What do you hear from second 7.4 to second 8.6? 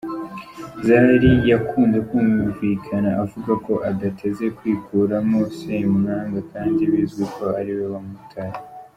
ari we wamutaye.